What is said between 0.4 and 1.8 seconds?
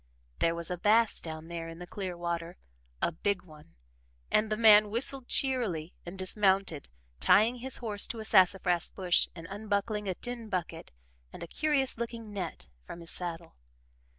was a bass down there in